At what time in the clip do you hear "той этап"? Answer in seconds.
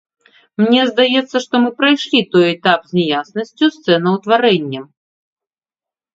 2.37-2.79